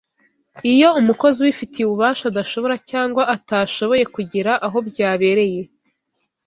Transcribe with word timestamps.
iyo 0.73 0.89
umukozi 0.99 1.37
ubifitiye 1.39 1.83
ububasha 1.85 2.23
adashobora 2.31 2.75
cyangwa 2.89 3.23
atashoboye 3.35 4.03
kugera 4.15 4.51
aho 4.65 4.77
byabereye 4.87 5.61